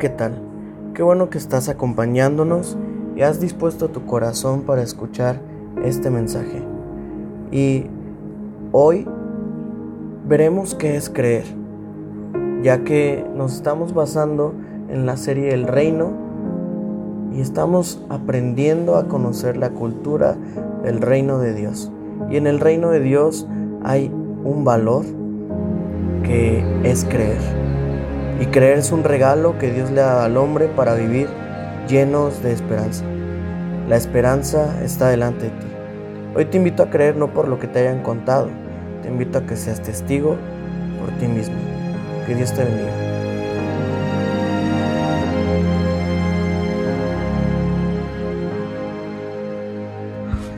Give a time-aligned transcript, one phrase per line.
[0.00, 0.32] ¿qué tal?
[0.94, 2.76] Qué bueno que estás acompañándonos
[3.16, 5.38] y has dispuesto tu corazón para escuchar
[5.84, 6.62] este mensaje.
[7.52, 7.84] Y
[8.72, 9.06] hoy
[10.26, 11.44] veremos qué es creer,
[12.62, 14.54] ya que nos estamos basando
[14.88, 16.12] en la serie El Reino
[17.34, 20.34] y estamos aprendiendo a conocer la cultura
[20.82, 21.92] del reino de Dios.
[22.30, 23.46] Y en el reino de Dios
[23.82, 24.10] hay
[24.44, 25.04] un valor
[26.22, 27.59] que es creer.
[28.40, 31.28] Y creer es un regalo que Dios le da al hombre para vivir
[31.86, 33.04] llenos de esperanza.
[33.86, 35.66] La esperanza está delante de ti.
[36.34, 38.48] Hoy te invito a creer no por lo que te hayan contado,
[39.02, 40.38] te invito a que seas testigo
[40.98, 41.56] por ti mismo.
[42.26, 42.90] Que Dios te bendiga.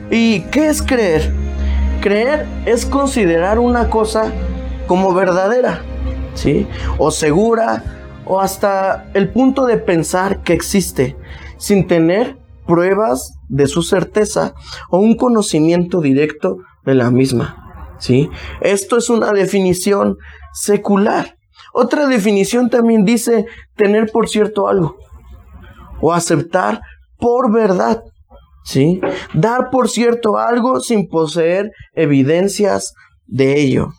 [0.09, 1.33] ¿Y qué es creer?
[1.99, 4.31] Creer es considerar una cosa
[4.87, 5.81] como verdadera.
[6.33, 6.67] ¿Sí?
[6.97, 7.83] O segura,
[8.25, 11.15] o hasta el punto de pensar que existe,
[11.57, 14.53] sin tener pruebas de su certeza
[14.89, 18.29] o un conocimiento directo de la misma, ¿sí?
[18.61, 20.17] Esto es una definición
[20.53, 21.37] secular.
[21.73, 23.45] Otra definición también dice
[23.75, 24.97] tener por cierto algo
[26.01, 26.81] o aceptar
[27.17, 28.03] por verdad,
[28.63, 29.01] ¿sí?
[29.33, 32.93] Dar por cierto algo sin poseer evidencias
[33.25, 33.89] de ello.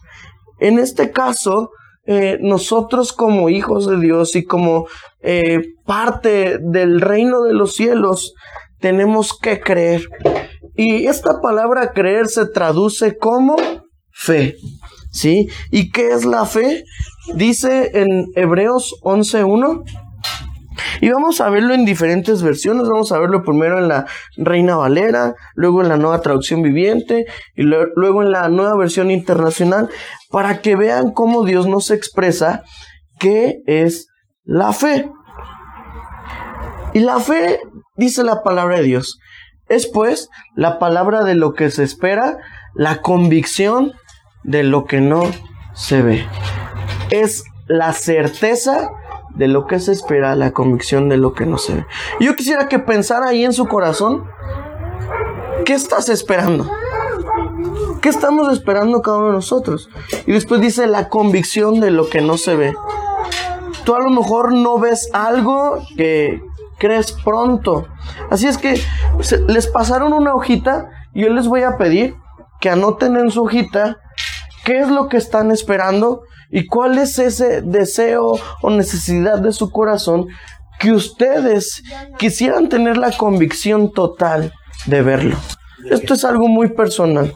[0.61, 1.71] En este caso,
[2.07, 4.87] eh, nosotros como hijos de Dios y como
[5.21, 8.35] eh, parte del reino de los cielos
[8.79, 10.09] tenemos que creer.
[10.77, 13.57] Y esta palabra creer se traduce como
[14.11, 14.57] fe.
[15.11, 15.49] ¿Sí?
[15.71, 16.85] ¿Y qué es la fe?
[17.35, 19.85] Dice en Hebreos 11.1
[21.01, 22.89] y vamos a verlo en diferentes versiones.
[22.89, 27.63] Vamos a verlo primero en la Reina Valera, luego en la nueva traducción viviente y
[27.63, 29.89] luego en la nueva versión internacional
[30.31, 32.63] para que vean cómo Dios nos expresa
[33.19, 34.09] qué es
[34.45, 35.11] la fe.
[36.93, 37.61] Y la fe,
[37.97, 39.19] dice la palabra de Dios,
[39.69, 42.39] es pues la palabra de lo que se espera,
[42.75, 43.93] la convicción
[44.43, 45.25] de lo que no
[45.75, 46.27] se ve.
[47.11, 48.91] Es la certeza
[49.35, 51.87] de lo que se espera, la convicción de lo que no se ve.
[52.21, 54.25] Yo quisiera que pensara ahí en su corazón,
[55.65, 56.71] ¿qué estás esperando?
[58.01, 59.89] ¿Qué estamos esperando cada uno de nosotros?
[60.27, 62.75] Y después dice la convicción de lo que no se ve.
[63.85, 66.43] Tú a lo mejor no ves algo que
[66.79, 67.87] crees pronto.
[68.31, 68.81] Así es que
[69.49, 72.17] les pasaron una hojita y yo les voy a pedir
[72.61, 73.99] que anoten en su hojita
[74.65, 76.23] qué es lo que están esperando
[76.57, 80.29] ¿Y cuál es ese deseo o necesidad de su corazón
[80.79, 81.83] que ustedes
[82.17, 84.53] quisieran tener la convicción total
[84.87, 85.37] de verlo?
[85.91, 87.35] Esto es algo muy personal.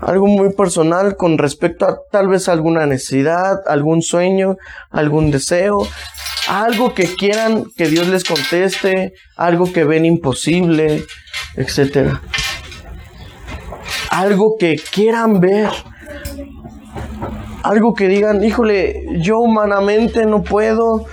[0.00, 4.56] Algo muy personal con respecto a tal vez alguna necesidad, algún sueño,
[4.90, 5.88] algún deseo,
[6.46, 11.02] algo que quieran que Dios les conteste, algo que ven imposible,
[11.56, 12.18] etc.
[14.10, 15.70] Algo que quieran ver
[17.68, 21.06] algo que digan, híjole, yo humanamente no puedo,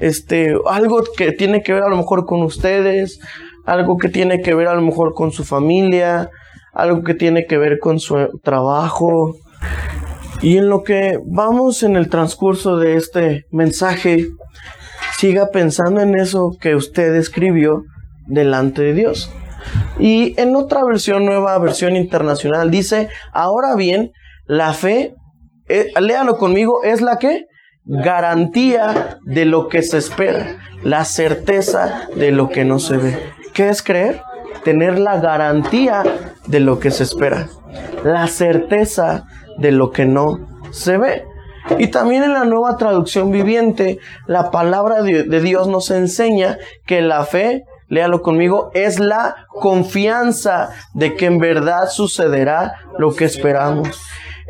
[0.00, 3.20] este, algo que tiene que ver a lo mejor con ustedes,
[3.64, 6.28] algo que tiene que ver a lo mejor con su familia,
[6.72, 9.36] algo que tiene que ver con su trabajo.
[10.42, 14.26] Y en lo que vamos en el transcurso de este mensaje,
[15.16, 17.84] siga pensando en eso que usted escribió
[18.26, 19.30] delante de Dios.
[20.00, 24.10] Y en otra versión, nueva versión internacional, dice, ahora bien,
[24.46, 25.14] la fe
[25.70, 27.46] eh, léalo conmigo, es la que
[27.84, 33.18] garantía de lo que se espera, la certeza de lo que no se ve.
[33.54, 34.22] ¿Qué es creer?
[34.64, 36.02] Tener la garantía
[36.46, 37.48] de lo que se espera,
[38.04, 39.24] la certeza
[39.58, 41.24] de lo que no se ve.
[41.78, 47.00] Y también en la nueva traducción viviente, la palabra de, de Dios nos enseña que
[47.00, 54.00] la fe léalo conmigo, es la confianza de que en verdad sucederá lo que esperamos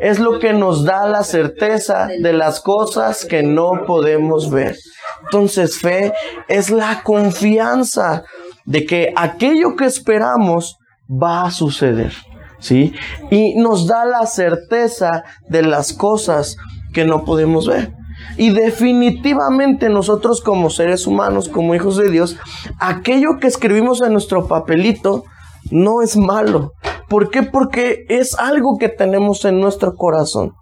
[0.01, 4.75] es lo que nos da la certeza de las cosas que no podemos ver.
[5.23, 6.11] Entonces fe
[6.47, 8.23] es la confianza
[8.65, 10.77] de que aquello que esperamos
[11.07, 12.13] va a suceder.
[12.59, 12.93] ¿Sí?
[13.31, 16.57] Y nos da la certeza de las cosas
[16.93, 17.91] que no podemos ver.
[18.37, 22.37] Y definitivamente nosotros como seres humanos, como hijos de Dios,
[22.79, 25.23] aquello que escribimos en nuestro papelito
[25.69, 26.73] no es malo,
[27.11, 27.43] ¿Por qué?
[27.43, 30.53] Porque es algo que tenemos en nuestro corazón.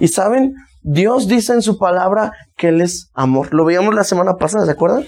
[0.00, 0.52] Y saben,
[0.82, 3.54] Dios dice en su palabra que Él es amor.
[3.54, 5.06] Lo veíamos la semana pasada, ¿se acuerdan?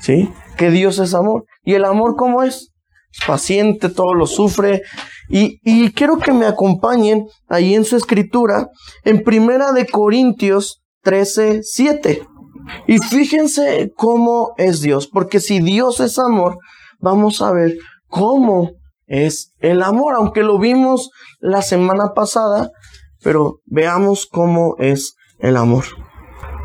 [0.00, 1.46] Sí, que Dios es amor.
[1.64, 2.70] ¿Y el amor cómo es?
[3.10, 4.82] Es paciente, todo lo sufre.
[5.28, 8.68] Y, y quiero que me acompañen ahí en su escritura,
[9.02, 12.22] en Primera de Corintios 13, 7.
[12.86, 16.58] Y fíjense cómo es Dios, porque si Dios es amor,
[17.00, 17.74] vamos a ver
[18.06, 21.10] cómo es el amor, aunque lo vimos
[21.40, 22.70] la semana pasada,
[23.22, 25.84] pero veamos cómo es el amor.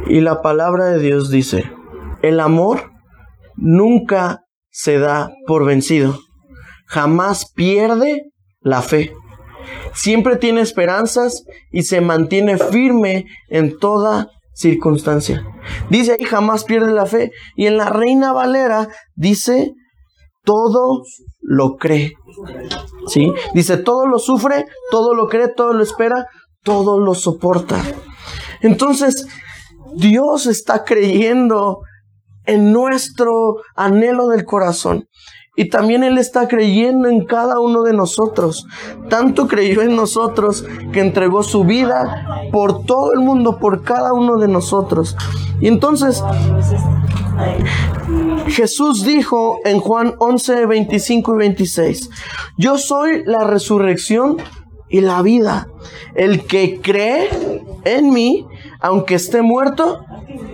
[0.07, 1.71] Y la palabra de Dios dice,
[2.21, 2.91] el amor
[3.55, 6.19] nunca se da por vencido,
[6.85, 9.13] jamás pierde la fe,
[9.93, 15.45] siempre tiene esperanzas y se mantiene firme en toda circunstancia.
[15.89, 19.73] Dice ahí jamás pierde la fe y en la Reina Valera dice
[20.47, 21.03] todo
[21.41, 22.13] lo cree.
[23.07, 23.31] ¿Sí?
[23.53, 26.25] Dice todo lo sufre, todo lo cree, todo lo espera,
[26.63, 27.83] todo lo soporta.
[28.61, 29.27] Entonces,
[29.93, 31.79] Dios está creyendo
[32.45, 35.07] en nuestro anhelo del corazón.
[35.57, 38.67] Y también Él está creyendo en cada uno de nosotros.
[39.09, 44.37] Tanto creyó en nosotros que entregó su vida por todo el mundo, por cada uno
[44.37, 45.17] de nosotros.
[45.59, 46.23] Y entonces
[48.47, 52.09] Jesús dijo en Juan 11, 25 y 26,
[52.57, 54.37] yo soy la resurrección
[54.89, 55.67] y la vida.
[56.15, 57.29] El que cree
[57.83, 58.45] en mí,
[58.79, 60.05] aunque esté muerto,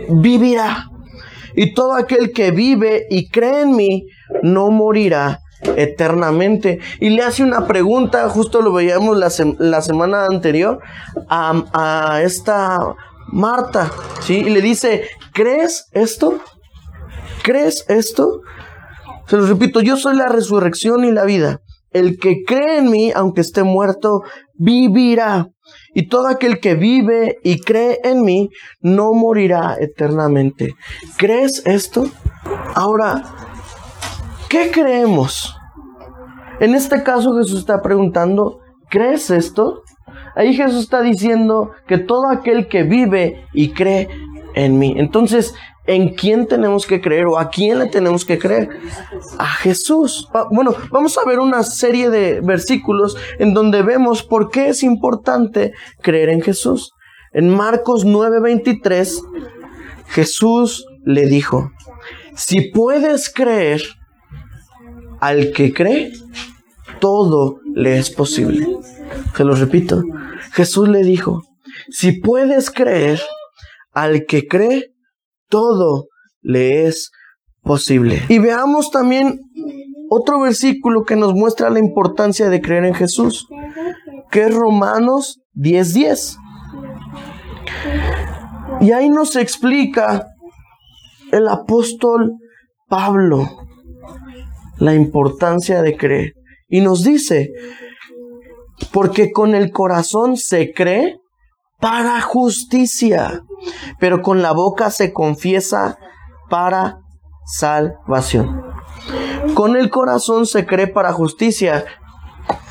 [0.09, 0.89] vivirá.
[1.55, 4.07] Y todo aquel que vive y cree en mí,
[4.41, 5.41] no morirá
[5.77, 6.79] eternamente.
[6.99, 10.79] Y le hace una pregunta, justo lo veíamos la, semana anterior,
[11.29, 12.95] a, a, esta
[13.27, 13.91] Marta,
[14.21, 14.35] ¿sí?
[14.35, 16.39] Y le dice, ¿crees esto?
[17.43, 18.41] ¿Crees esto?
[19.27, 21.59] Se lo repito, yo soy la resurrección y la vida.
[21.91, 24.23] El que cree en mí, aunque esté muerto,
[24.55, 25.49] vivirá.
[25.93, 28.49] Y todo aquel que vive y cree en mí,
[28.81, 30.73] no morirá eternamente.
[31.17, 32.09] ¿Crees esto?
[32.73, 33.23] Ahora,
[34.49, 35.55] ¿qué creemos?
[36.59, 39.83] En este caso Jesús está preguntando, ¿crees esto?
[40.35, 44.07] Ahí Jesús está diciendo que todo aquel que vive y cree
[44.55, 44.95] en mí.
[44.97, 45.53] Entonces,
[45.85, 48.69] ¿En quién tenemos que creer o a quién le tenemos que creer?
[49.37, 50.29] A Jesús.
[50.51, 55.73] Bueno, vamos a ver una serie de versículos en donde vemos por qué es importante
[56.01, 56.93] creer en Jesús.
[57.33, 59.21] En Marcos 9:23,
[60.07, 61.71] Jesús le dijo,
[62.35, 63.81] si puedes creer
[65.19, 66.13] al que cree,
[66.99, 68.67] todo le es posible.
[69.35, 70.03] Se lo repito.
[70.53, 71.43] Jesús le dijo,
[71.89, 73.21] si puedes creer
[73.93, 74.92] al que cree,
[75.53, 76.07] todo
[76.41, 77.11] le es
[77.61, 78.23] posible.
[78.27, 79.39] Y veamos también
[80.09, 83.47] otro versículo que nos muestra la importancia de creer en Jesús,
[84.31, 86.37] que es Romanos 10:10.
[88.81, 90.25] Y ahí nos explica
[91.31, 92.33] el apóstol
[92.89, 93.47] Pablo
[94.79, 96.33] la importancia de creer.
[96.67, 97.51] Y nos dice,
[98.91, 101.19] porque con el corazón se cree
[101.79, 103.43] para justicia,
[103.99, 105.97] pero con la boca se confiesa
[106.49, 106.99] para
[107.45, 108.61] salvación.
[109.53, 111.85] Con el corazón se cree para justicia.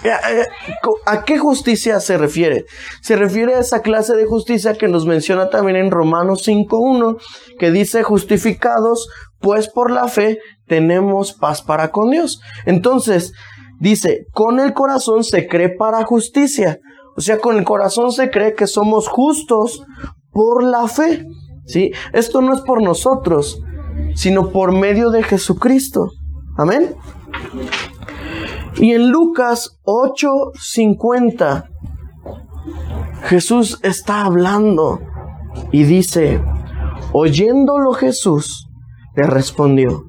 [0.04, 0.46] Eh, eh,
[1.06, 2.64] ¿A qué justicia se refiere?
[3.00, 7.18] Se refiere a esa clase de justicia que nos menciona también en Romanos 5.1,
[7.58, 9.08] que dice justificados,
[9.38, 12.40] pues por la fe tenemos paz para con Dios.
[12.66, 13.32] Entonces,
[13.78, 16.78] dice, con el corazón se cree para justicia.
[17.16, 19.84] O sea, con el corazón se cree que somos justos
[20.32, 21.26] por la fe.
[21.66, 21.92] ¿sí?
[22.12, 23.60] Esto no es por nosotros,
[24.14, 26.10] sino por medio de Jesucristo.
[26.56, 26.94] Amén.
[28.76, 31.68] Y en Lucas 8:50,
[33.24, 35.00] Jesús está hablando
[35.70, 36.42] y dice,
[37.12, 38.68] oyéndolo Jesús,
[39.14, 40.06] le respondió,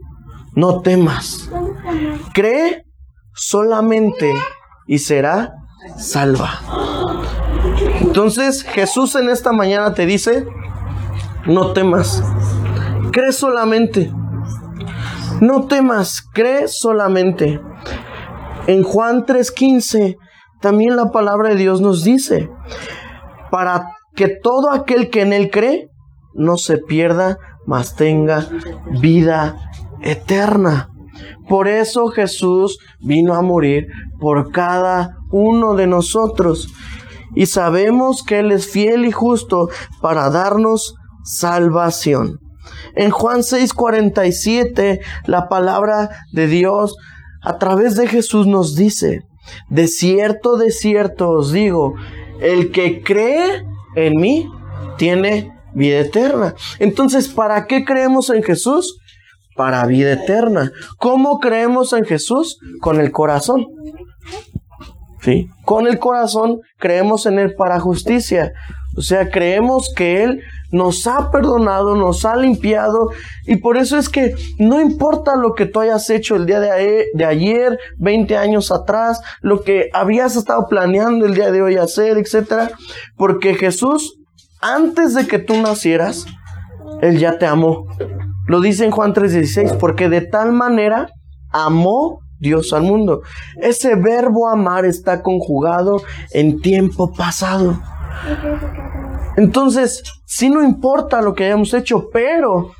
[0.55, 1.49] no temas,
[2.33, 2.85] cree
[3.33, 4.33] solamente
[4.87, 5.53] y será
[5.97, 6.61] salva.
[8.03, 10.45] Entonces Jesús en esta mañana te dice,
[11.45, 12.23] no temas,
[13.11, 14.11] cree solamente.
[15.41, 17.59] No temas, cree solamente.
[18.67, 20.17] En Juan 3:15
[20.61, 22.49] también la palabra de Dios nos dice,
[23.51, 25.89] para que todo aquel que en él cree
[26.33, 28.47] no se pierda, mas tenga
[29.01, 29.57] vida
[30.01, 30.89] eterna.
[31.49, 33.87] Por eso Jesús vino a morir
[34.21, 36.73] por cada uno de nosotros.
[37.35, 39.69] Y sabemos que Él es fiel y justo
[40.01, 42.39] para darnos salvación.
[42.95, 46.95] En Juan 6:47, la palabra de Dios
[47.41, 49.21] a través de Jesús nos dice,
[49.69, 51.95] de cierto, de cierto os digo,
[52.39, 54.49] el que cree en mí
[54.97, 56.55] tiene vida eterna.
[56.79, 58.99] Entonces, ¿para qué creemos en Jesús?
[59.55, 60.71] Para vida eterna.
[60.97, 62.59] ¿Cómo creemos en Jesús?
[62.81, 63.65] Con el corazón.
[65.23, 65.49] ¿Sí?
[65.65, 68.51] Con el corazón creemos en Él para justicia.
[68.95, 73.09] O sea, creemos que Él nos ha perdonado, nos ha limpiado
[73.45, 77.05] y por eso es que no importa lo que tú hayas hecho el día de,
[77.13, 82.17] de, ayer, 20 años atrás, lo que habías estado planeando el día de hoy hacer,
[82.17, 82.71] etcétera,
[83.15, 84.19] porque Jesús
[84.63, 86.25] antes de que tú nacieras,
[87.01, 87.85] él ya te amó.
[88.47, 91.09] Lo dice en Juan 3:16, porque de tal manera
[91.51, 93.21] amó Dios al mundo.
[93.55, 97.79] Ese verbo amar está conjugado en tiempo pasado.
[99.37, 102.71] Entonces, sí no importa lo que hayamos hecho, pero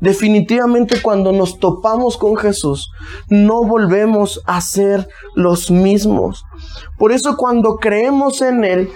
[0.00, 2.90] definitivamente cuando nos topamos con Jesús,
[3.28, 6.44] no volvemos a ser los mismos.
[6.98, 8.90] Por eso cuando creemos en Él,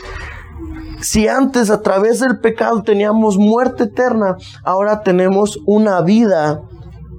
[1.01, 6.63] si antes a través del pecado teníamos muerte eterna, ahora tenemos una vida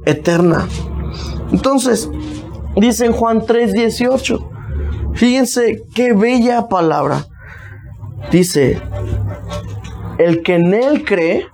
[0.06, 0.68] eterna.
[1.52, 2.10] Entonces,
[2.80, 7.26] dice en Juan 3:18, fíjense qué bella palabra.
[8.32, 8.82] Dice,
[10.18, 11.48] el que en él cree,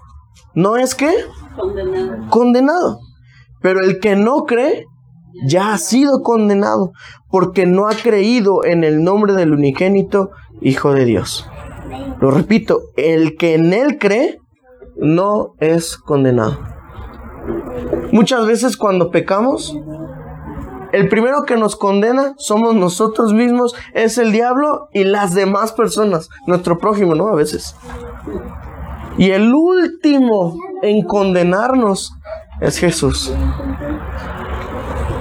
[0.53, 1.11] no es que
[1.55, 2.29] condenado.
[2.29, 2.99] condenado.
[3.61, 4.85] Pero el que no cree,
[5.45, 6.91] ya ha sido condenado,
[7.29, 11.49] porque no ha creído en el nombre del unigénito Hijo de Dios.
[12.21, 14.39] Lo repito, el que en él cree,
[14.95, 16.57] no es condenado.
[18.11, 19.77] Muchas veces cuando pecamos,
[20.95, 26.29] el primero que nos condena somos nosotros mismos, es el diablo y las demás personas,
[26.47, 27.27] nuestro prójimo, ¿no?
[27.27, 27.75] A veces.
[29.17, 32.13] Y el último en condenarnos
[32.61, 33.33] es Jesús.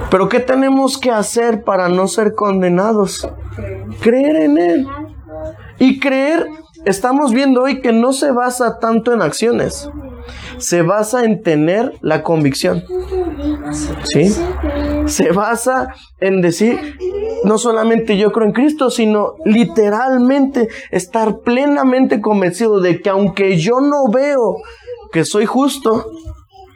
[0.09, 3.27] Pero ¿qué tenemos que hacer para no ser condenados?
[3.99, 4.87] Creer en Él.
[5.77, 6.47] Y creer,
[6.85, 9.89] estamos viendo hoy que no se basa tanto en acciones,
[10.57, 12.83] se basa en tener la convicción.
[14.03, 14.33] ¿Sí?
[15.07, 16.97] Se basa en decir,
[17.43, 23.79] no solamente yo creo en Cristo, sino literalmente estar plenamente convencido de que aunque yo
[23.79, 24.57] no veo
[25.11, 26.11] que soy justo,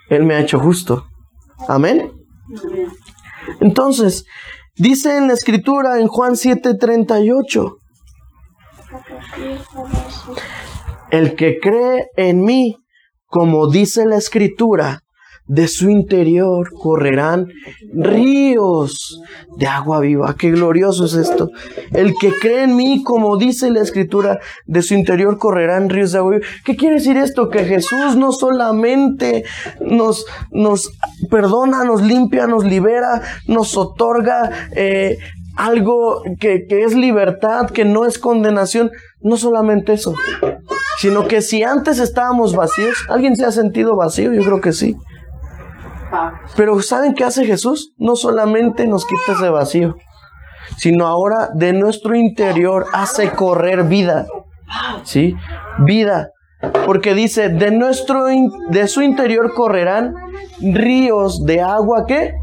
[0.09, 1.05] Él me ha hecho justo.
[1.67, 2.11] Amén.
[3.59, 4.25] Entonces,
[4.75, 7.77] dice en la escritura en Juan 7:38,
[11.11, 12.77] el que cree en mí,
[13.29, 15.03] como dice la escritura,
[15.49, 17.47] de su interior correrán
[17.91, 19.19] ríos
[19.57, 20.35] de agua viva.
[20.37, 21.49] Qué glorioso es esto.
[21.91, 26.19] El que cree en mí, como dice la escritura, de su interior correrán ríos de
[26.19, 26.45] agua viva.
[26.63, 27.49] ¿Qué quiere decir esto?
[27.49, 29.43] Que Jesús no solamente
[29.81, 30.91] nos, nos
[31.31, 35.17] perdona, nos limpia, nos libera, nos otorga eh,
[35.59, 38.91] algo que, que es libertad, que no es condenación.
[39.21, 40.15] No solamente eso,
[40.99, 44.33] sino que si antes estábamos vacíos, ¿alguien se ha sentido vacío?
[44.33, 44.95] Yo creo que sí.
[46.55, 47.93] Pero ¿saben qué hace Jesús?
[47.97, 49.97] No solamente nos quita ese vacío,
[50.77, 54.27] sino ahora de nuestro interior hace correr vida.
[55.03, 55.35] ¿Sí?
[55.79, 56.29] Vida.
[56.85, 60.15] Porque dice, de nuestro de su interior correrán
[60.61, 62.33] ríos de agua que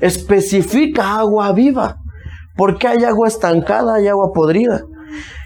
[0.00, 1.96] especifica agua viva.
[2.58, 4.82] Porque hay agua estancada, hay agua podrida.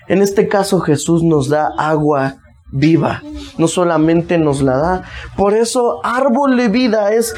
[0.08, 2.36] En este caso Jesús nos da agua
[2.72, 3.22] viva.
[3.58, 5.02] No solamente nos la da.
[5.36, 7.34] Por eso árbol de vida es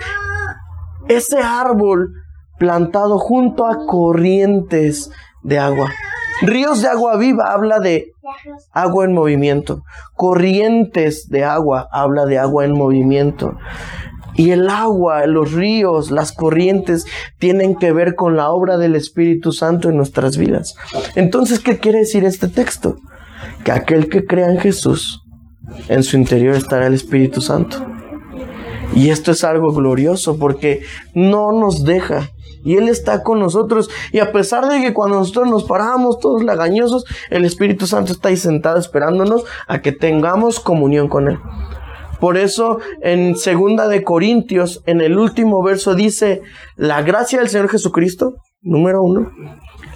[1.08, 2.12] ese árbol
[2.58, 5.10] plantado junto a corrientes
[5.42, 5.90] de agua.
[6.40, 8.12] Ríos de agua viva habla de
[8.72, 9.82] agua en movimiento.
[10.14, 13.56] Corrientes de agua habla de agua en movimiento.
[14.36, 17.06] Y el agua, los ríos, las corrientes
[17.38, 20.74] tienen que ver con la obra del Espíritu Santo en nuestras vidas.
[21.14, 22.96] Entonces, ¿qué quiere decir este texto?
[23.64, 25.22] Que aquel que crea en Jesús
[25.88, 27.86] en su interior estará el Espíritu Santo.
[28.94, 30.82] Y esto es algo glorioso porque
[31.14, 32.30] no nos deja.
[32.64, 33.90] Y Él está con nosotros.
[34.12, 38.28] Y a pesar de que cuando nosotros nos paramos todos lagañosos, el Espíritu Santo está
[38.28, 41.38] ahí sentado esperándonos a que tengamos comunión con Él.
[42.20, 46.42] Por eso en segunda de Corintios, en el último verso dice,
[46.76, 49.30] la gracia del Señor Jesucristo, número uno,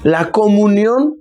[0.03, 1.15] la comunión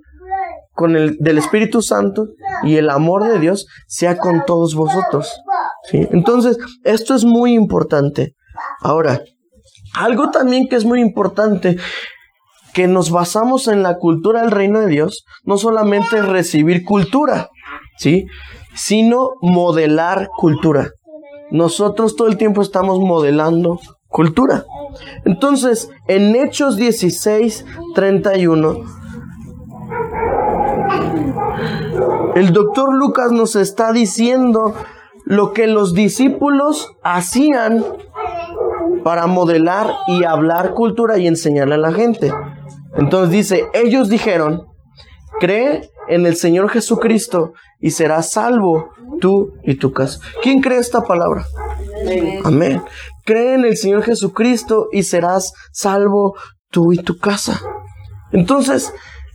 [0.72, 2.28] con el del Espíritu Santo
[2.62, 5.28] y el amor de Dios sea con todos vosotros.
[5.90, 6.06] ¿sí?
[6.12, 8.36] Entonces, esto es muy importante.
[8.80, 9.20] Ahora,
[9.94, 11.78] algo también que es muy importante,
[12.72, 17.48] que nos basamos en la cultura del reino de Dios, no solamente recibir cultura,
[17.96, 18.26] ¿sí?
[18.74, 20.90] Sino modelar cultura.
[21.50, 24.64] Nosotros todo el tiempo estamos modelando cultura.
[25.24, 28.76] Entonces, en Hechos 16, 31,
[32.34, 34.74] el doctor Lucas nos está diciendo
[35.24, 37.84] lo que los discípulos hacían
[39.04, 42.32] para modelar y hablar cultura y enseñarle a la gente.
[42.96, 44.66] Entonces dice, ellos dijeron,
[45.40, 50.20] cree en el Señor Jesucristo y serás salvo tú y tu casa.
[50.42, 51.44] ¿Quién cree esta palabra?
[52.44, 52.82] Amén.
[53.24, 56.34] Cree en el Señor Jesucristo y serás salvo
[56.70, 57.60] tú y tu casa.
[58.32, 58.92] Entonces,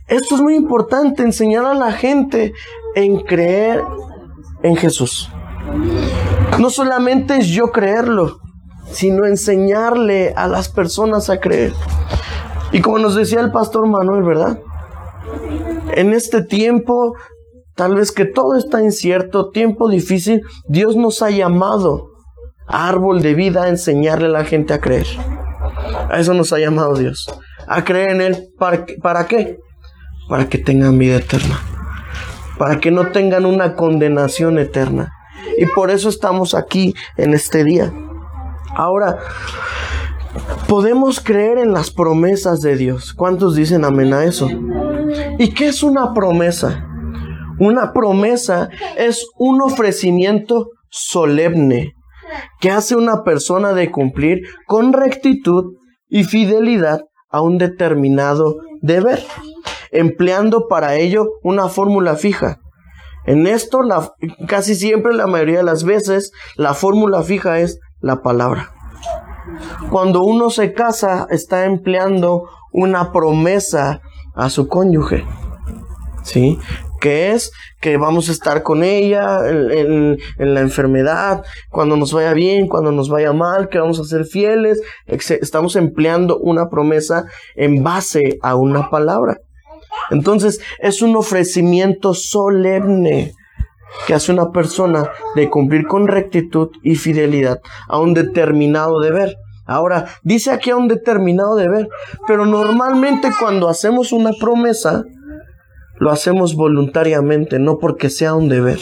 [0.08, 2.52] esto es muy importante, enseñar a la gente
[2.94, 3.82] en creer
[4.62, 5.30] en Jesús.
[6.58, 8.38] No solamente es yo creerlo,
[8.90, 11.72] sino enseñarle a las personas a creer.
[12.72, 14.58] Y como nos decía el pastor Manuel, ¿verdad?
[15.96, 17.14] En este tiempo,
[17.74, 22.10] tal vez que todo está incierto, tiempo difícil, Dios nos ha llamado
[22.66, 25.06] árbol de vida a enseñarle a la gente a creer.
[26.10, 27.26] A eso nos ha llamado Dios.
[27.66, 28.48] A creer en Él.
[28.58, 29.58] ¿Para, para qué?
[30.28, 31.60] Para que tengan vida eterna.
[32.58, 35.12] Para que no tengan una condenación eterna.
[35.58, 37.92] Y por eso estamos aquí en este día.
[38.74, 39.18] Ahora,
[40.68, 43.14] podemos creer en las promesas de Dios.
[43.14, 44.48] ¿Cuántos dicen amén a eso?
[45.38, 46.86] ¿Y qué es una promesa?
[47.58, 51.94] Una promesa es un ofrecimiento solemne
[52.60, 55.74] que hace una persona de cumplir con rectitud
[56.08, 59.22] y fidelidad a un determinado deber,
[59.90, 62.58] empleando para ello una fórmula fija.
[63.26, 63.80] En esto,
[64.46, 68.72] casi siempre, la mayoría de las veces, la fórmula fija es la palabra.
[69.90, 74.00] Cuando uno se casa, está empleando una promesa
[74.34, 75.24] a su cónyuge.
[76.22, 76.58] ¿Sí?
[77.00, 82.66] Que es que vamos a estar con ella en, la enfermedad, cuando nos vaya bien,
[82.66, 84.80] cuando nos vaya mal, que vamos a ser fieles.
[85.06, 87.26] Estamos empleando una promesa
[87.56, 89.38] en base a una palabra.
[90.10, 93.34] Entonces es un ofrecimiento solemne
[94.06, 99.36] que hace una persona de cumplir con rectitud y fidelidad a un determinado deber.
[99.66, 101.88] Ahora, dice aquí a un determinado deber,
[102.26, 105.04] pero normalmente cuando hacemos una promesa,
[105.98, 108.78] lo hacemos voluntariamente, no porque sea un deber.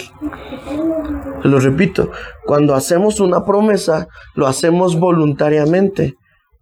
[1.45, 2.11] Lo repito,
[2.45, 6.15] cuando hacemos una promesa, lo hacemos voluntariamente,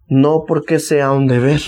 [0.07, 1.61] no porque sea un deber.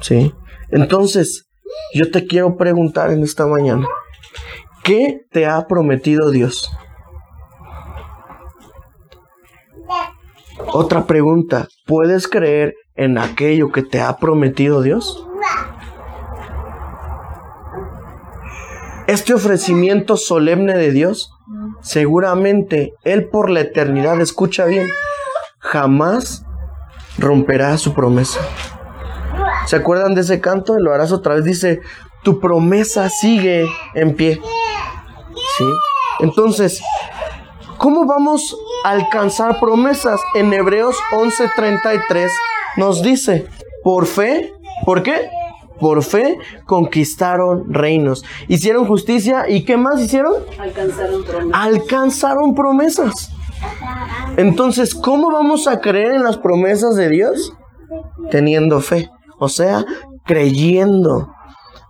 [0.00, 0.32] ¿Sí?
[0.70, 1.48] Entonces,
[1.94, 3.86] yo te quiero preguntar en esta mañana,
[4.84, 6.70] ¿qué te ha prometido Dios?
[10.72, 15.24] Otra pregunta, ¿puedes creer en aquello que te ha prometido Dios?
[19.06, 21.32] Este ofrecimiento solemne de Dios,
[21.80, 24.86] seguramente Él por la eternidad, escucha bien,
[25.58, 26.44] jamás
[27.16, 28.40] romperá su promesa.
[29.66, 30.78] ¿Se acuerdan de ese canto?
[30.78, 31.44] Lo harás otra vez.
[31.44, 31.80] Dice,
[32.22, 34.40] tu promesa sigue en pie.
[35.56, 35.64] ¿Sí?
[36.20, 36.82] Entonces,
[37.78, 40.20] ¿cómo vamos a alcanzar promesas?
[40.34, 42.30] En Hebreos 11:33
[42.76, 43.46] nos dice,
[43.82, 44.52] por fe,
[44.84, 45.30] ¿por qué?
[45.80, 50.34] Por fe conquistaron reinos, hicieron justicia y ¿qué más hicieron?
[50.58, 51.60] Alcanzaron promesas.
[51.60, 53.30] Alcanzaron promesas.
[54.36, 57.52] Entonces, ¿cómo vamos a creer en las promesas de Dios?
[58.30, 59.84] Teniendo fe o sea,
[60.26, 61.32] creyendo.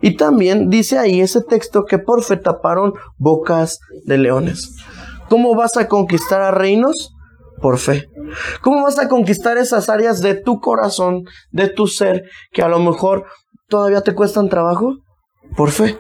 [0.01, 4.77] Y también dice ahí ese texto que por fe taparon bocas de leones.
[5.29, 7.15] ¿Cómo vas a conquistar a reinos?
[7.61, 8.05] Por fe.
[8.63, 12.79] ¿Cómo vas a conquistar esas áreas de tu corazón, de tu ser, que a lo
[12.79, 13.25] mejor
[13.69, 14.95] todavía te cuestan trabajo?
[15.57, 15.99] Por fe.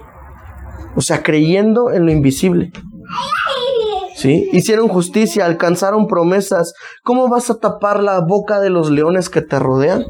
[0.94, 2.70] O sea, creyendo en lo invisible.
[4.14, 4.48] ¿Sí?
[4.52, 6.74] Hicieron justicia, alcanzaron promesas.
[7.02, 10.06] ¿Cómo vas a tapar la boca de los leones que te rodean?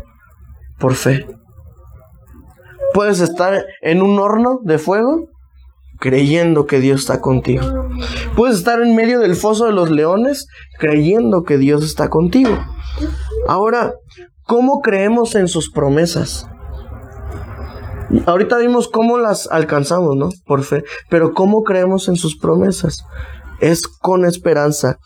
[0.79, 1.27] por fe.
[2.95, 5.29] Puedes estar en un horno de fuego
[5.99, 7.65] creyendo que Dios está contigo.
[8.37, 10.47] Puedes estar en medio del foso de los leones
[10.79, 12.57] creyendo que Dios está contigo.
[13.47, 13.95] Ahora,
[14.45, 16.47] ¿cómo creemos en sus promesas?
[18.27, 20.31] Ahorita vimos cómo las alcanzamos, ¿no?
[20.47, 20.85] Por fe.
[21.11, 23.05] Pero ¿cómo creemos en sus promesas?
[23.61, 24.99] Es con esperanza.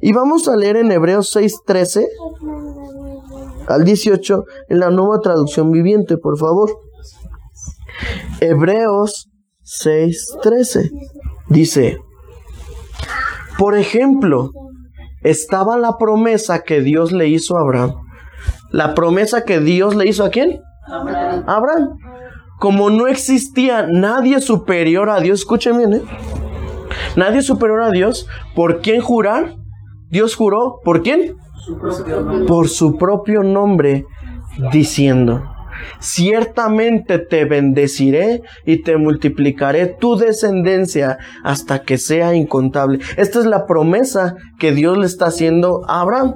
[0.00, 2.06] Y vamos a leer en Hebreos 6:13
[3.66, 6.70] al 18 en la nueva traducción viviente, por favor.
[8.40, 9.30] Hebreos
[9.64, 10.90] 6:13
[11.48, 11.98] dice,
[13.58, 14.50] por ejemplo,
[15.22, 17.94] estaba la promesa que Dios le hizo a Abraham.
[18.70, 20.60] La promesa que Dios le hizo a quién?
[20.86, 21.44] Abraham.
[21.46, 21.88] Abraham.
[22.58, 26.02] Como no existía nadie superior a Dios, escuchen bien, ¿eh?
[27.16, 29.56] Nadie superior a Dios, ¿por quién jurar?
[30.08, 31.36] Dios juró, ¿por quién?
[32.46, 34.06] por su propio nombre,
[34.72, 35.42] diciendo,
[35.98, 43.00] ciertamente te bendeciré y te multiplicaré tu descendencia hasta que sea incontable.
[43.16, 46.34] Esta es la promesa que Dios le está haciendo a Abraham.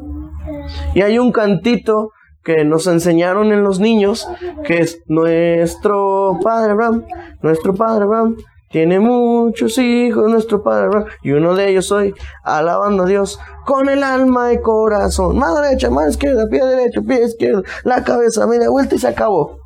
[0.95, 2.11] Y hay un cantito
[2.45, 4.27] que nos enseñaron en los niños,
[4.65, 7.05] que es nuestro padre Abraham,
[7.43, 8.37] nuestro padre Abraham,
[8.71, 14.03] tiene muchos hijos nuestro Padre y uno de ellos soy, alabando a Dios con el
[14.03, 15.39] alma y corazón.
[15.39, 19.59] Mano derecha, mano izquierda, pie derecho, pie izquierdo, la cabeza, media vuelta y se acabó.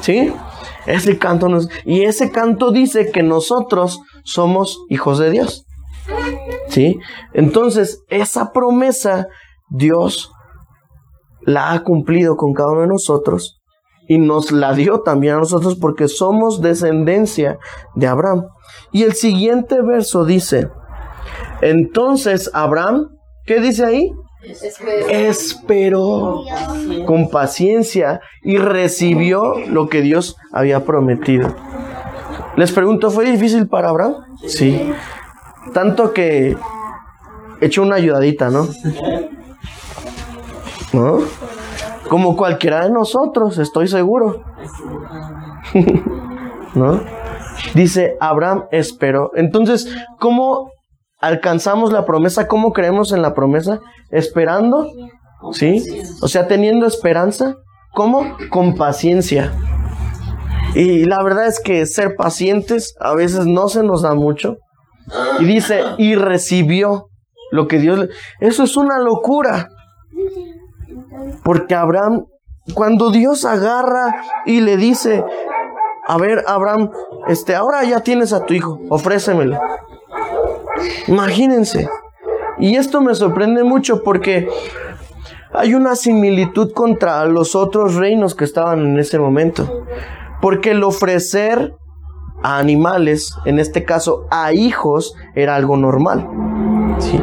[0.00, 0.32] ¿Sí?
[0.86, 5.64] Ese canto nos, y ese canto dice que nosotros somos hijos de Dios.
[6.68, 6.98] ¿Sí?
[7.32, 9.26] Entonces, esa promesa
[9.68, 10.32] Dios
[11.40, 13.57] la ha cumplido con cada uno de nosotros
[14.08, 17.58] y nos la dio también a nosotros porque somos descendencia
[17.94, 18.46] de Abraham.
[18.90, 20.70] Y el siguiente verso dice,
[21.60, 23.10] entonces Abraham,
[23.44, 24.10] ¿qué dice ahí?
[25.10, 26.42] Esperó
[27.06, 31.54] con paciencia y recibió lo que Dios había prometido.
[32.56, 34.14] Les pregunto, ¿fue difícil para Abraham?
[34.46, 34.90] Sí.
[35.74, 36.56] Tanto que
[37.60, 38.68] echó una ayudadita, ¿no?
[40.92, 41.18] ¿No?
[42.08, 44.42] Como cualquiera de nosotros, estoy seguro.
[46.74, 47.00] ¿No?
[47.74, 49.30] Dice, Abraham esperó.
[49.34, 50.70] Entonces, ¿cómo
[51.20, 52.48] alcanzamos la promesa?
[52.48, 53.80] ¿Cómo creemos en la promesa?
[54.10, 54.90] Esperando.
[55.52, 55.84] ¿Sí?
[56.22, 57.56] O sea, teniendo esperanza.
[57.94, 58.36] ¿Cómo?
[58.50, 59.52] Con paciencia.
[60.74, 64.56] Y la verdad es que ser pacientes a veces no se nos da mucho.
[65.40, 67.08] Y dice, y recibió
[67.50, 68.08] lo que Dios le...
[68.40, 69.68] Eso es una locura.
[71.42, 72.26] Porque Abraham,
[72.74, 75.24] cuando Dios agarra y le dice,
[76.06, 76.90] a ver, Abraham,
[77.26, 79.58] este, ahora ya tienes a tu hijo, ofrécemelo.
[81.06, 81.88] Imagínense.
[82.58, 84.48] Y esto me sorprende mucho porque
[85.52, 89.84] hay una similitud contra los otros reinos que estaban en ese momento.
[90.40, 91.74] Porque el ofrecer
[92.42, 96.28] a animales, en este caso a hijos, era algo normal.
[96.98, 97.20] ¿sí?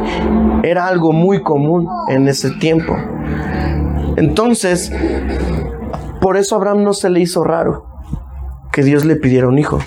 [0.62, 2.96] Era algo muy común en ese tiempo.
[4.16, 4.92] Entonces,
[6.20, 7.86] por eso a Abraham no se le hizo raro
[8.72, 9.78] que Dios le pidiera un hijo.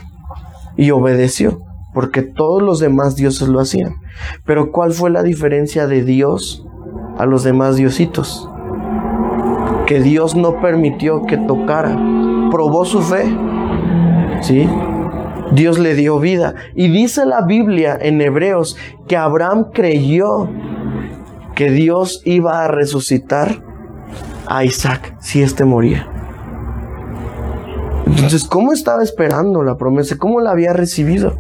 [0.78, 1.62] Y obedeció,
[1.94, 3.96] porque todos los demás dioses lo hacían.
[4.46, 6.66] Pero ¿cuál fue la diferencia de Dios
[7.18, 8.50] a los demás diositos?
[9.86, 11.96] Que Dios no permitió que tocara.
[12.52, 13.26] Probó su fe.
[14.42, 14.70] ¿Sí?
[15.52, 16.56] Dios le dio vida.
[16.76, 20.50] Y dice la Biblia en Hebreos que Abraham creyó
[21.56, 23.69] que Dios iba a resucitar
[24.50, 26.08] a Isaac si éste moría.
[28.08, 30.18] Entonces, ¿cómo estaba esperando la promesa?
[30.18, 31.38] ¿Cómo la había recibido?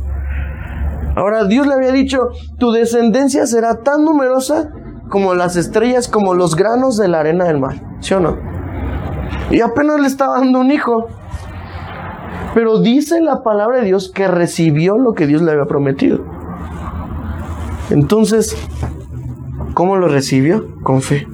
[1.15, 4.71] Ahora, Dios le había dicho, tu descendencia será tan numerosa
[5.09, 7.81] como las estrellas, como los granos de la arena del mar.
[7.99, 8.37] ¿Sí o no?
[9.49, 11.07] Y apenas le estaba dando un hijo.
[12.53, 16.23] Pero dice la palabra de Dios que recibió lo que Dios le había prometido.
[17.89, 18.55] Entonces,
[19.73, 20.67] ¿cómo lo recibió?
[20.83, 21.27] Con fe.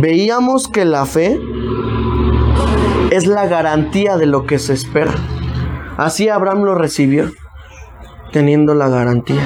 [0.00, 1.40] Veíamos que la fe
[3.10, 5.12] es la garantía de lo que se espera.
[5.96, 7.32] Así Abraham lo recibió,
[8.30, 9.42] teniendo la garantía.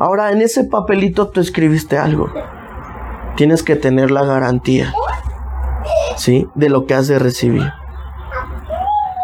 [0.00, 2.32] Ahora, en ese papelito tú escribiste algo.
[3.36, 4.92] Tienes que tener la garantía,
[6.16, 6.48] ¿sí?
[6.56, 7.70] De lo que has de recibir.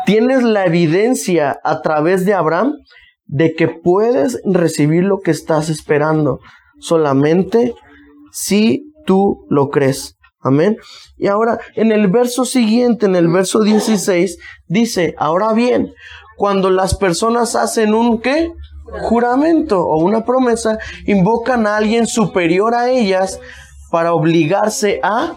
[0.04, 2.74] Tienes la evidencia a través de Abraham
[3.24, 6.38] de que puedes recibir lo que estás esperando
[6.78, 7.74] solamente
[8.30, 10.15] si tú lo crees.
[10.46, 10.76] Amén.
[11.18, 15.92] Y ahora en el verso siguiente, en el verso 16, dice, ahora bien,
[16.36, 18.52] cuando las personas hacen un qué?
[19.02, 23.40] Juramento o una promesa, invocan a alguien superior a ellas
[23.90, 25.32] para obligarse a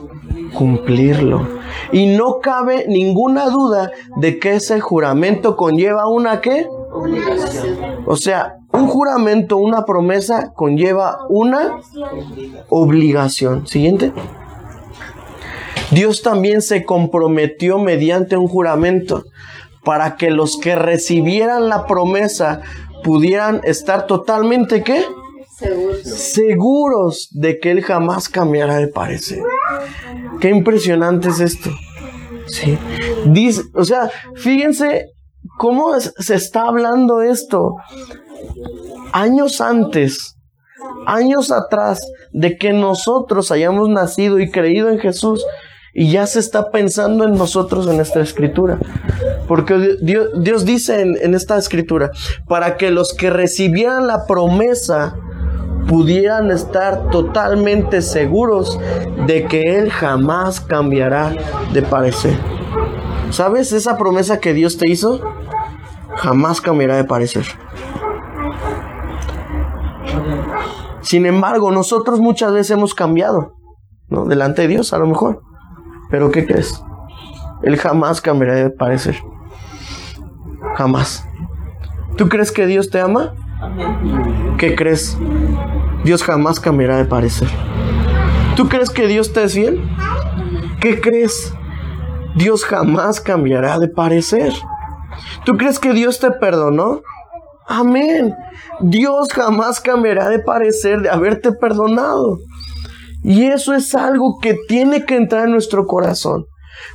[0.53, 1.47] cumplirlo.
[1.91, 6.67] Y no cabe ninguna duda de que ese juramento conlleva una qué?
[8.05, 11.79] O sea, un juramento, una promesa conlleva una
[12.69, 13.67] obligación.
[13.67, 14.11] Siguiente.
[15.91, 19.23] Dios también se comprometió mediante un juramento
[19.83, 22.61] para que los que recibieran la promesa
[23.03, 25.03] pudieran estar totalmente ¿qué?
[25.57, 26.03] Seguros.
[26.03, 29.39] Seguros de que Él jamás cambiará de parecer.
[30.39, 31.69] Qué impresionante es esto.
[32.47, 32.77] Sí.
[33.25, 35.07] Dice, o sea, fíjense
[35.57, 37.75] cómo es- se está hablando esto.
[39.11, 40.35] Años antes,
[41.05, 41.99] años atrás
[42.31, 45.43] de que nosotros hayamos nacido y creído en Jesús,
[45.93, 48.77] y ya se está pensando en nosotros en esta escritura.
[49.47, 52.11] Porque Dios, dice en, en esta escritura,
[52.47, 55.15] para que los que recibieran la promesa
[55.87, 58.79] pudieran estar totalmente seguros
[59.25, 61.33] de que Él jamás cambiará
[61.73, 62.37] de parecer.
[63.31, 63.73] ¿Sabes?
[63.73, 65.21] Esa promesa que Dios te hizo,
[66.15, 67.45] jamás cambiará de parecer.
[71.01, 73.55] Sin embargo, nosotros muchas veces hemos cambiado,
[74.09, 74.25] ¿no?
[74.25, 75.41] Delante de Dios, a lo mejor.
[76.09, 76.83] Pero ¿qué crees?
[77.63, 79.15] Él jamás cambiará de parecer.
[80.75, 81.27] Jamás.
[82.17, 83.33] ¿Tú crees que Dios te ama?
[84.57, 85.17] ¿Qué crees?
[86.03, 87.49] Dios jamás cambiará de parecer.
[88.55, 89.81] ¿Tú crees que Dios te es fiel?
[90.79, 91.53] ¿Qué crees?
[92.35, 94.53] Dios jamás cambiará de parecer.
[95.45, 97.01] ¿Tú crees que Dios te perdonó?
[97.67, 98.35] Amén.
[98.79, 102.39] Dios jamás cambiará de parecer de haberte perdonado.
[103.23, 106.45] Y eso es algo que tiene que entrar en nuestro corazón.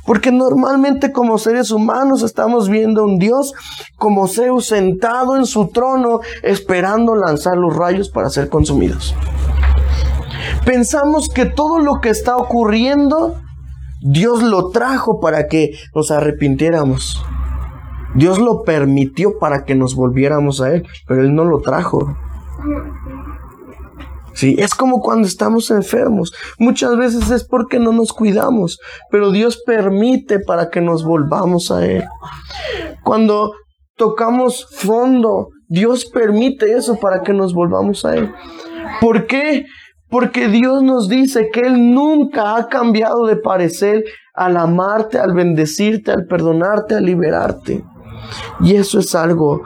[0.05, 3.53] Porque normalmente como seres humanos estamos viendo a un Dios
[3.97, 9.15] como Zeus sentado en su trono esperando lanzar los rayos para ser consumidos.
[10.65, 13.35] Pensamos que todo lo que está ocurriendo,
[14.01, 17.23] Dios lo trajo para que nos arrepintiéramos.
[18.15, 22.15] Dios lo permitió para que nos volviéramos a Él, pero Él no lo trajo.
[24.35, 26.33] Sí, es como cuando estamos enfermos.
[26.59, 31.85] Muchas veces es porque no nos cuidamos, pero Dios permite para que nos volvamos a
[31.85, 32.03] Él.
[33.03, 33.53] Cuando
[33.95, 38.31] tocamos fondo, Dios permite eso para que nos volvamos a Él.
[38.99, 39.65] ¿Por qué?
[40.09, 46.11] Porque Dios nos dice que Él nunca ha cambiado de parecer al amarte, al bendecirte,
[46.11, 47.85] al perdonarte, al liberarte.
[48.59, 49.61] Y eso es algo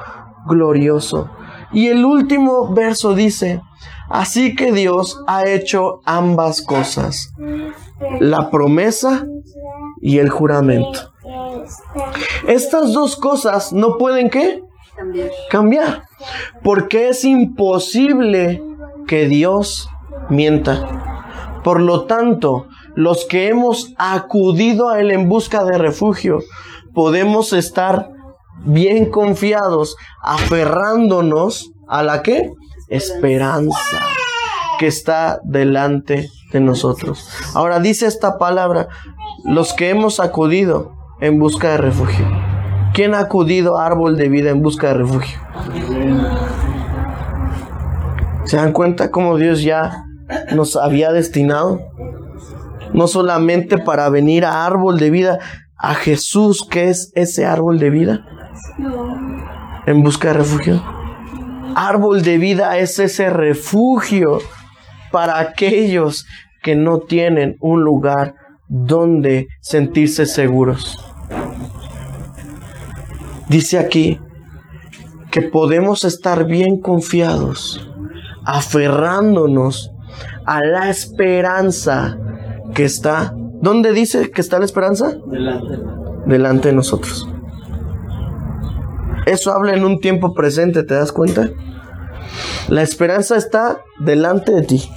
[0.48, 1.30] glorioso.
[1.72, 3.62] Y el último verso dice,
[4.10, 7.34] Así que Dios ha hecho ambas cosas,
[8.20, 9.26] la promesa
[10.02, 11.14] y el juramento.
[12.48, 14.64] Estas dos cosas no pueden qué?
[14.96, 15.30] Cambiar.
[15.50, 16.04] Cambiar.
[16.64, 18.62] Porque es imposible
[19.08, 19.90] que Dios
[20.30, 21.62] mienta.
[21.64, 26.40] Por lo tanto, los que hemos acudido a Él en busca de refugio,
[26.94, 28.10] podemos estar
[28.66, 32.50] bien confiados, aferrándonos a la qué?
[32.90, 34.00] Esperanza
[34.80, 37.30] que está delante de nosotros.
[37.54, 38.88] Ahora dice esta palabra,
[39.46, 42.26] los que hemos acudido en busca de refugio.
[42.94, 45.38] ¿Quién ha acudido a árbol de vida en busca de refugio?
[48.46, 50.06] ¿Se dan cuenta cómo Dios ya
[50.54, 51.80] nos había destinado?
[52.94, 55.40] No solamente para venir a árbol de vida,
[55.78, 58.26] a Jesús que es ese árbol de vida
[59.86, 60.99] en busca de refugio
[61.88, 64.40] árbol de vida es ese refugio
[65.12, 66.26] para aquellos
[66.62, 68.36] que no tienen un lugar
[68.68, 70.98] donde sentirse seguros.
[73.48, 74.20] Dice aquí
[75.32, 77.90] que podemos estar bien confiados,
[78.44, 79.92] aferrándonos
[80.46, 82.18] a la esperanza
[82.76, 83.34] que está.
[83.62, 85.16] ¿Dónde dice que está la esperanza?
[85.28, 85.80] Delante.
[86.26, 87.28] Delante de nosotros.
[89.30, 91.52] Eso habla en un tiempo presente, ¿te das cuenta?
[92.68, 94.90] La esperanza está delante de ti.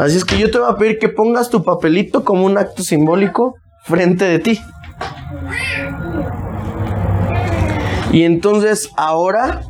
[0.00, 2.82] Así es que yo te voy a pedir que pongas tu papelito como un acto
[2.82, 4.60] simbólico frente de ti.
[8.10, 9.60] Y entonces ahora,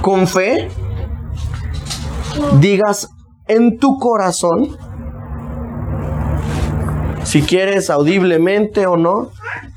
[0.00, 0.68] con fe,
[2.60, 3.08] digas
[3.48, 4.78] en tu corazón,
[7.30, 9.30] si quieres audiblemente o no,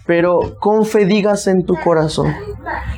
[0.07, 0.87] pero con
[1.45, 2.33] en tu corazón,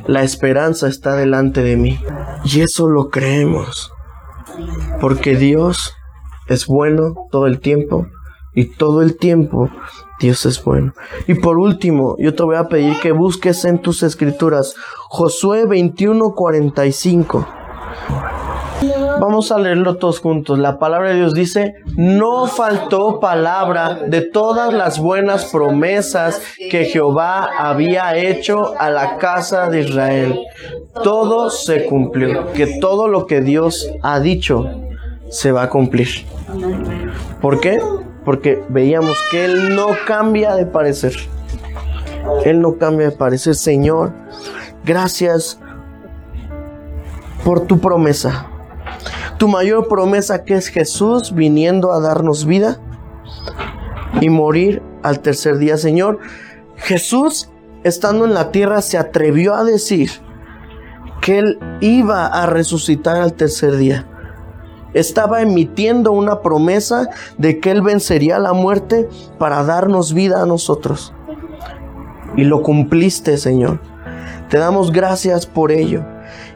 [0.08, 2.00] la esperanza está delante de mí.
[2.46, 3.92] Y eso lo creemos.
[5.02, 5.94] Porque Dios
[6.48, 8.08] es bueno todo el tiempo.
[8.54, 9.70] Y todo el tiempo
[10.22, 10.94] Dios es bueno.
[11.28, 14.76] Y por último, yo te voy a pedir que busques en tus escrituras
[15.10, 17.46] Josué 21:45.
[19.20, 20.60] Vamos a leerlo todos juntos.
[20.60, 27.50] La palabra de Dios dice, no faltó palabra de todas las buenas promesas que Jehová
[27.58, 30.40] había hecho a la casa de Israel.
[31.04, 32.52] Todo se cumplió.
[32.54, 34.70] Que todo lo que Dios ha dicho
[35.30, 36.10] se va a cumplir.
[37.42, 37.80] ¿Por qué?
[38.26, 41.14] Porque veíamos que Él no cambia de parecer.
[42.44, 43.56] Él no cambia de parecer.
[43.56, 44.12] Señor,
[44.84, 45.60] gracias
[47.44, 48.50] por tu promesa
[49.38, 52.80] tu mayor promesa que es Jesús viniendo a darnos vida
[54.22, 56.20] y morir al tercer día, Señor.
[56.78, 57.50] Jesús,
[57.84, 60.12] estando en la tierra, se atrevió a decir
[61.22, 64.08] que Él iba a resucitar al tercer día.
[64.94, 71.14] Estaba emitiendo una promesa de que Él vencería la muerte para darnos vida a nosotros.
[72.38, 73.82] Y lo cumpliste, Señor.
[74.50, 76.06] Te damos gracias por ello.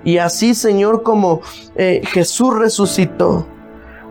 [0.04, 1.42] Y así, Señor, como
[1.76, 3.48] eh, Jesús resucitó,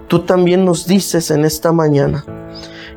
[0.08, 2.24] tú también nos dices en esta mañana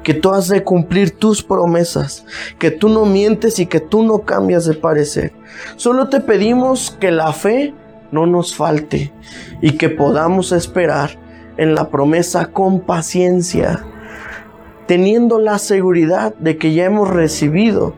[0.03, 2.25] que tú has de cumplir tus promesas,
[2.57, 5.33] que tú no mientes y que tú no cambias de parecer.
[5.75, 7.73] Solo te pedimos que la fe
[8.11, 9.13] no nos falte
[9.61, 11.11] y que podamos esperar
[11.57, 13.85] en la promesa con paciencia,
[14.87, 17.93] teniendo la seguridad de que ya hemos recibido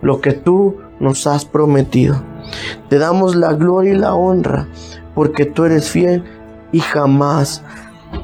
[0.00, 2.29] lo que tú nos has prometido.
[2.88, 4.66] Te damos la gloria y la honra
[5.14, 6.24] porque tú eres fiel
[6.72, 7.62] y jamás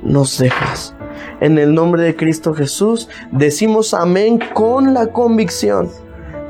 [0.02, 0.94] nos dejas.
[1.40, 5.90] En el nombre de Cristo Jesús decimos amén con la convicción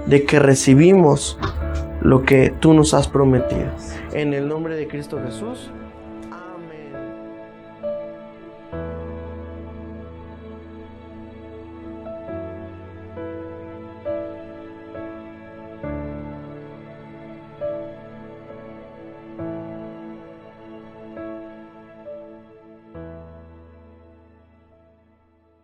[0.07, 1.39] de que recibimos
[2.01, 3.71] lo que tú nos has prometido.
[4.13, 5.71] En el nombre de Cristo Jesús.